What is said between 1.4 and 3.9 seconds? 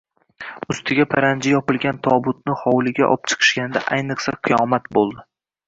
yopilgan tobutni hovliga opchiqishganida